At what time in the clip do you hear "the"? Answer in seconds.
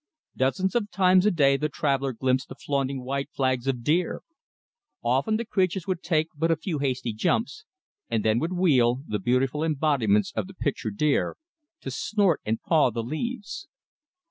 1.57-1.69, 2.49-2.55, 5.37-5.45, 9.05-9.19, 10.47-10.55, 12.89-13.03